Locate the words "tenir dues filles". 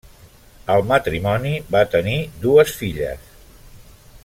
1.97-3.31